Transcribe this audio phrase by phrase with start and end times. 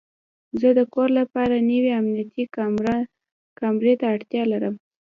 [0.59, 2.43] زه د کور لپاره یوې امنیتي
[3.59, 4.75] کامرې ته اړتیا لرم